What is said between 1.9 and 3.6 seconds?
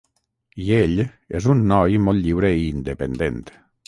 molt lliure i independent.